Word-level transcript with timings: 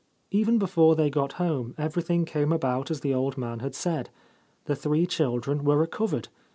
Even 0.31 0.57
before 0.57 0.95
they 0.95 1.11
got 1.11 1.33
home 1.33 1.75
everything 1.77 2.25
came 2.25 2.51
about 2.51 2.89
as 2.89 3.01
the 3.01 3.13
old 3.13 3.37
man 3.37 3.59
had 3.59 3.75
said. 3.75 4.09
The 4.65 4.75
three 4.75 5.05
children 5.05 5.63
were 5.63 5.77
recovered. 5.77 6.27